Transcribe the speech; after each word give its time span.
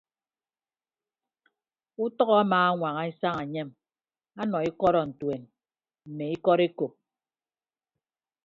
Utʌk 2.03 2.29
amaañwana 2.41 3.01
isañ 3.11 3.35
enyem 3.43 3.69
ọnọ 4.41 4.57
ikọdọntuen 4.69 5.41
mme 6.09 6.25
ikọd 6.35 6.59
ekop. 6.67 6.93